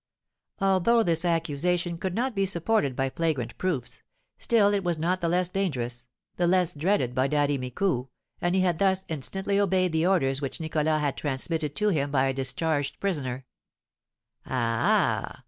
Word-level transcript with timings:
Although 0.59 1.03
this 1.03 1.23
accusation 1.23 1.99
could 1.99 2.15
not 2.15 2.33
be 2.33 2.47
supported 2.47 2.95
by 2.95 3.11
flagrant 3.11 3.55
proofs, 3.59 4.01
still 4.39 4.73
it 4.73 4.83
was 4.83 4.97
not 4.97 5.21
the 5.21 5.29
less 5.29 5.49
dangerous, 5.49 6.07
the 6.37 6.47
less 6.47 6.73
dreaded 6.73 7.13
by 7.13 7.27
Daddy 7.27 7.55
Micou, 7.59 8.07
and 8.41 8.55
he 8.55 8.61
had 8.61 8.79
thus 8.79 9.05
instantly 9.09 9.59
obeyed 9.59 9.91
the 9.91 10.07
orders 10.07 10.41
which 10.41 10.59
Nicholas 10.59 11.01
had 11.01 11.17
transmitted 11.17 11.75
to 11.75 11.89
him 11.89 12.09
by 12.09 12.25
a 12.25 12.33
discharged 12.33 12.99
prisoner. 12.99 13.45
"Ah, 14.43 15.29
ah! 15.35 15.39